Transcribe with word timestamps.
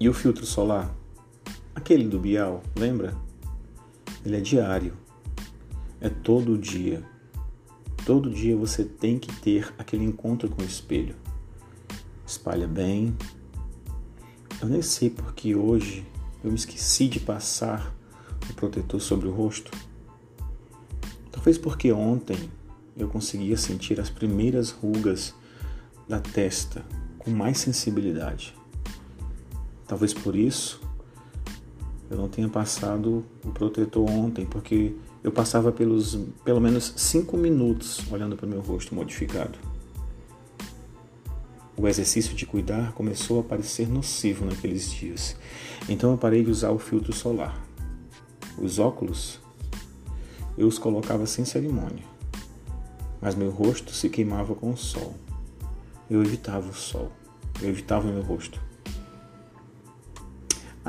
E 0.00 0.08
o 0.08 0.14
filtro 0.14 0.46
solar? 0.46 0.94
Aquele 1.74 2.04
do 2.04 2.20
Bial, 2.20 2.62
lembra? 2.76 3.16
Ele 4.24 4.36
é 4.36 4.40
diário. 4.40 4.94
É 6.00 6.08
todo 6.08 6.56
dia. 6.56 7.02
Todo 8.06 8.30
dia 8.30 8.56
você 8.56 8.84
tem 8.84 9.18
que 9.18 9.34
ter 9.40 9.74
aquele 9.76 10.04
encontro 10.04 10.48
com 10.48 10.62
o 10.62 10.64
espelho. 10.64 11.16
Espalha 12.24 12.68
bem. 12.68 13.16
Eu 14.62 14.68
nem 14.68 14.82
sei 14.82 15.10
porque 15.10 15.56
hoje 15.56 16.06
eu 16.44 16.50
me 16.50 16.56
esqueci 16.56 17.08
de 17.08 17.18
passar 17.18 17.92
o 18.48 18.54
protetor 18.54 19.00
sobre 19.00 19.26
o 19.26 19.32
rosto. 19.32 19.72
Talvez 21.32 21.58
porque 21.58 21.90
ontem 21.90 22.38
eu 22.96 23.08
conseguia 23.08 23.56
sentir 23.56 24.00
as 24.00 24.10
primeiras 24.10 24.70
rugas 24.70 25.34
da 26.08 26.20
testa 26.20 26.84
com 27.18 27.32
mais 27.32 27.58
sensibilidade. 27.58 28.54
Talvez 29.88 30.12
por 30.12 30.36
isso 30.36 30.80
eu 32.10 32.16
não 32.16 32.28
tenha 32.28 32.48
passado 32.48 33.24
o 33.44 33.50
protetor 33.50 34.08
ontem, 34.08 34.46
porque 34.46 34.94
eu 35.24 35.32
passava 35.32 35.72
pelos 35.72 36.18
pelo 36.44 36.60
menos 36.60 36.92
cinco 36.96 37.36
minutos 37.36 38.00
olhando 38.10 38.36
para 38.36 38.46
o 38.46 38.48
meu 38.48 38.60
rosto 38.60 38.94
modificado. 38.94 39.58
O 41.76 41.86
exercício 41.86 42.34
de 42.34 42.44
cuidar 42.44 42.92
começou 42.92 43.40
a 43.40 43.42
parecer 43.42 43.88
nocivo 43.88 44.44
naqueles 44.44 44.90
dias, 44.90 45.36
então 45.88 46.10
eu 46.10 46.18
parei 46.18 46.44
de 46.44 46.50
usar 46.50 46.70
o 46.70 46.78
filtro 46.78 47.12
solar. 47.12 47.58
Os 48.58 48.78
óculos 48.78 49.40
eu 50.56 50.66
os 50.66 50.78
colocava 50.78 51.24
sem 51.24 51.44
cerimônia, 51.44 52.04
mas 53.20 53.34
meu 53.36 53.50
rosto 53.50 53.92
se 53.92 54.08
queimava 54.08 54.54
com 54.54 54.72
o 54.72 54.76
sol. 54.76 55.14
Eu 56.10 56.22
evitava 56.22 56.68
o 56.68 56.74
sol, 56.74 57.12
eu 57.62 57.68
evitava 57.68 58.08
o 58.08 58.12
meu 58.12 58.22
rosto. 58.22 58.67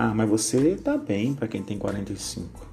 Ah, 0.02 0.14
mas 0.16 0.30
você 0.30 0.78
tá 0.78 0.95
bem 0.95 1.33
para 1.33 1.45
quem 1.45 1.61
tem 1.61 1.78
45. 1.78 2.66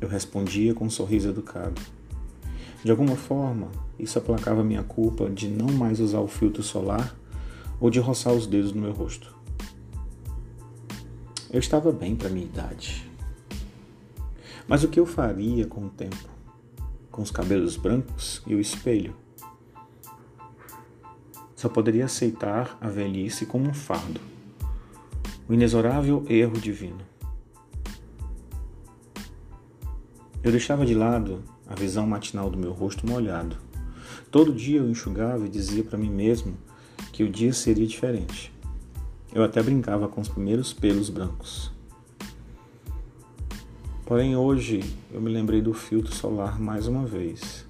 Eu 0.00 0.08
respondia 0.08 0.74
com 0.74 0.86
um 0.86 0.90
sorriso 0.90 1.28
educado. 1.28 1.80
De 2.82 2.90
alguma 2.90 3.14
forma, 3.14 3.70
isso 3.96 4.18
aplacava 4.18 4.64
minha 4.64 4.82
culpa 4.82 5.30
de 5.30 5.46
não 5.48 5.68
mais 5.68 6.00
usar 6.00 6.18
o 6.18 6.26
filtro 6.26 6.64
solar 6.64 7.14
ou 7.78 7.90
de 7.90 8.00
roçar 8.00 8.32
os 8.32 8.44
dedos 8.44 8.72
no 8.72 8.82
meu 8.82 8.90
rosto. 8.90 9.32
Eu 11.48 11.60
estava 11.60 11.92
bem 11.92 12.16
para 12.16 12.28
minha 12.28 12.46
idade. 12.46 13.08
Mas 14.66 14.82
o 14.82 14.88
que 14.88 14.98
eu 14.98 15.06
faria 15.06 15.64
com 15.68 15.86
o 15.86 15.90
tempo? 15.90 16.28
Com 17.08 17.22
os 17.22 17.30
cabelos 17.30 17.76
brancos 17.76 18.42
e 18.44 18.52
o 18.56 18.58
espelho? 18.58 19.14
Só 21.54 21.68
poderia 21.68 22.06
aceitar 22.06 22.76
a 22.80 22.88
velhice 22.88 23.46
como 23.46 23.68
um 23.68 23.72
fardo 23.72 24.34
o 25.48 25.54
inexorável 25.54 26.24
erro 26.28 26.58
divino. 26.58 27.00
Eu 30.42 30.50
deixava 30.50 30.84
de 30.84 30.94
lado 30.94 31.42
a 31.66 31.74
visão 31.74 32.06
matinal 32.06 32.50
do 32.50 32.58
meu 32.58 32.72
rosto 32.72 33.06
molhado. 33.06 33.56
Todo 34.30 34.52
dia 34.52 34.78
eu 34.78 34.88
enxugava 34.88 35.46
e 35.46 35.48
dizia 35.48 35.84
para 35.84 35.98
mim 35.98 36.10
mesmo 36.10 36.56
que 37.12 37.24
o 37.24 37.30
dia 37.30 37.52
seria 37.52 37.86
diferente. 37.86 38.52
Eu 39.32 39.42
até 39.44 39.62
brincava 39.62 40.08
com 40.08 40.20
os 40.20 40.28
primeiros 40.28 40.72
pelos 40.72 41.10
brancos. 41.10 41.70
Porém, 44.04 44.36
hoje 44.36 44.82
eu 45.12 45.20
me 45.20 45.30
lembrei 45.30 45.60
do 45.60 45.74
filtro 45.74 46.14
solar 46.14 46.60
mais 46.60 46.86
uma 46.86 47.04
vez. 47.04 47.66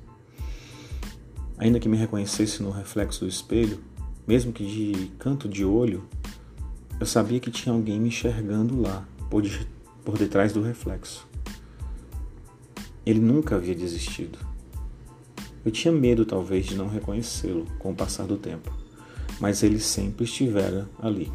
Ainda 1.59 1.81
que 1.81 1.89
me 1.89 1.97
reconhecesse 1.97 2.63
no 2.63 2.71
reflexo 2.71 3.21
do 3.21 3.29
espelho, 3.29 3.81
mesmo 4.27 4.53
que 4.53 4.67
de 4.67 5.07
canto 5.19 5.49
de 5.49 5.65
olho, 5.65 6.05
eu 6.99 7.07
sabia 7.07 7.39
que 7.39 7.51
tinha 7.51 7.75
alguém 7.75 8.01
me 8.01 8.09
enxergando 8.09 8.81
lá, 8.81 9.07
por, 9.31 9.43
de, 9.43 9.67
por 10.05 10.17
detrás 10.17 10.53
do 10.53 10.63
reflexo. 10.63 11.29
Ele 13.05 13.21
nunca 13.21 13.57
havia 13.57 13.75
desistido. 13.75 14.39
Eu 15.65 15.71
tinha 15.71 15.93
medo, 15.93 16.25
talvez, 16.25 16.67
de 16.67 16.77
não 16.77 16.89
reconhecê-lo 16.89 17.67
com 17.79 17.91
o 17.91 17.95
passar 17.95 18.27
do 18.27 18.37
tempo, 18.37 18.73
mas 19.39 19.63
ele 19.63 19.79
sempre 19.79 20.25
estivera 20.25 20.89
ali. 20.99 21.31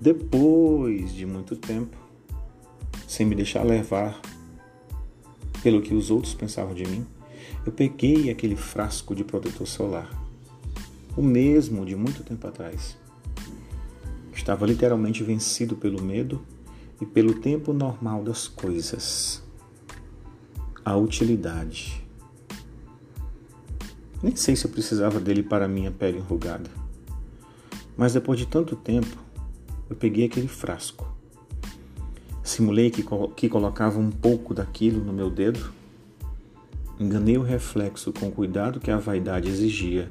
Depois 0.00 1.12
de 1.12 1.26
muito 1.26 1.56
tempo, 1.56 1.96
sem 3.06 3.26
me 3.26 3.34
deixar 3.34 3.64
levar 3.64 4.20
pelo 5.62 5.82
que 5.82 5.94
os 5.94 6.10
outros 6.10 6.34
pensavam 6.34 6.74
de 6.74 6.86
mim, 6.86 7.04
eu 7.66 7.72
peguei 7.72 8.30
aquele 8.30 8.54
frasco 8.54 9.14
de 9.14 9.24
protetor 9.24 9.66
solar 9.66 10.27
o 11.18 11.22
mesmo 11.22 11.84
de 11.84 11.96
muito 11.96 12.22
tempo 12.22 12.46
atrás. 12.46 12.96
Estava 14.32 14.64
literalmente 14.64 15.24
vencido 15.24 15.74
pelo 15.74 16.00
medo 16.00 16.40
e 17.00 17.04
pelo 17.04 17.34
tempo 17.34 17.72
normal 17.72 18.22
das 18.22 18.46
coisas. 18.46 19.42
A 20.84 20.96
utilidade. 20.96 22.06
Nem 24.22 24.36
sei 24.36 24.54
se 24.54 24.64
eu 24.64 24.70
precisava 24.70 25.18
dele 25.18 25.42
para 25.42 25.66
minha 25.66 25.90
pele 25.90 26.18
enrugada. 26.18 26.70
Mas 27.96 28.12
depois 28.12 28.38
de 28.38 28.46
tanto 28.46 28.76
tempo, 28.76 29.16
eu 29.90 29.96
peguei 29.96 30.26
aquele 30.26 30.46
frasco. 30.46 31.12
Simulei 32.44 32.90
que, 32.90 33.04
que 33.34 33.48
colocava 33.48 33.98
um 33.98 34.12
pouco 34.12 34.54
daquilo 34.54 35.04
no 35.04 35.12
meu 35.12 35.28
dedo. 35.28 35.72
Enganei 36.96 37.36
o 37.36 37.42
reflexo 37.42 38.12
com 38.12 38.28
o 38.28 38.32
cuidado 38.32 38.78
que 38.78 38.92
a 38.92 38.98
vaidade 38.98 39.48
exigia 39.48 40.08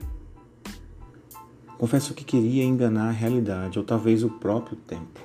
Confesso 1.77 2.13
que 2.13 2.23
queria 2.23 2.63
enganar 2.63 3.09
a 3.09 3.11
realidade, 3.11 3.77
ou 3.77 3.85
talvez 3.85 4.23
o 4.23 4.29
próprio 4.29 4.75
tempo. 4.75 5.19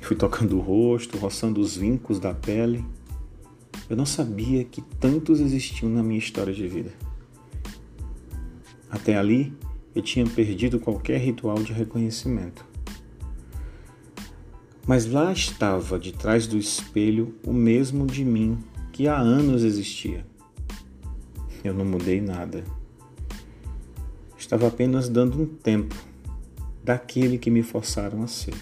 Fui 0.00 0.16
tocando 0.16 0.56
o 0.56 0.60
rosto, 0.60 1.16
roçando 1.16 1.60
os 1.60 1.76
vincos 1.76 2.18
da 2.18 2.34
pele. 2.34 2.84
Eu 3.88 3.96
não 3.96 4.04
sabia 4.04 4.64
que 4.64 4.82
tantos 4.82 5.40
existiam 5.40 5.90
na 5.90 6.02
minha 6.02 6.18
história 6.18 6.52
de 6.52 6.66
vida. 6.66 6.92
Até 8.90 9.16
ali, 9.16 9.56
eu 9.94 10.02
tinha 10.02 10.26
perdido 10.26 10.80
qualquer 10.80 11.18
ritual 11.18 11.62
de 11.62 11.72
reconhecimento. 11.72 12.66
Mas 14.86 15.06
lá 15.06 15.32
estava, 15.32 15.98
de 16.00 16.12
trás 16.12 16.48
do 16.48 16.58
espelho, 16.58 17.34
o 17.46 17.52
mesmo 17.52 18.06
de 18.06 18.24
mim 18.24 18.58
que 18.90 19.06
há 19.06 19.16
anos 19.16 19.62
existia. 19.62 20.26
Eu 21.62 21.72
não 21.72 21.84
mudei 21.84 22.20
nada. 22.20 22.64
Estava 24.42 24.66
apenas 24.66 25.08
dando 25.08 25.40
um 25.40 25.46
tempo 25.46 25.94
daquele 26.82 27.38
que 27.38 27.48
me 27.48 27.62
forçaram 27.62 28.24
a 28.24 28.26
ser. 28.26 28.56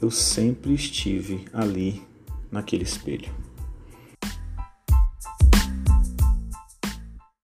Eu 0.00 0.10
sempre 0.10 0.72
estive 0.72 1.44
ali 1.52 2.02
naquele 2.50 2.84
espelho. 2.84 3.30